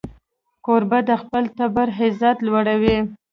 کوربه 0.65 0.99
د 1.09 1.11
خپل 1.21 1.43
ټبر 1.57 1.87
عزت 1.99 2.37
لوړوي. 2.47 2.97